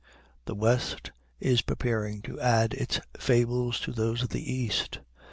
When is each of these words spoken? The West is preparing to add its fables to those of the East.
The 0.45 0.55
West 0.55 1.11
is 1.39 1.61
preparing 1.61 2.23
to 2.23 2.39
add 2.41 2.73
its 2.73 2.99
fables 3.19 3.79
to 3.81 3.91
those 3.91 4.23
of 4.23 4.29
the 4.29 4.51
East. 4.51 4.97